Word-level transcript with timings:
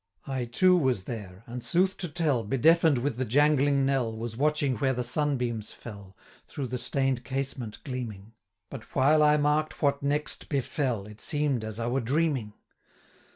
I 0.25 0.45
too 0.45 0.75
was 0.75 1.03
there, 1.03 1.43
and, 1.45 1.63
sooth 1.63 1.95
to 1.97 2.07
tell, 2.09 2.43
Bedeafen'd 2.43 2.97
with 2.97 3.17
the 3.17 3.23
jangling 3.23 3.85
knell, 3.85 4.11
Was 4.17 4.35
watching 4.35 4.77
where 4.77 4.95
the 4.95 5.03
sunbeams 5.03 5.73
fell, 5.73 6.17
320 6.47 6.47
Through 6.47 6.67
the 6.69 6.77
stain'd 6.79 7.23
casement 7.23 7.77
gleaming; 7.83 8.33
But, 8.71 8.95
while 8.95 9.21
I 9.21 9.37
mark'd 9.37 9.73
what 9.73 10.01
next 10.01 10.49
befell, 10.49 11.05
It 11.05 11.21
seem'd 11.21 11.63
as 11.63 11.79
I 11.79 11.85
were 11.85 12.01
dreaming. 12.01 12.53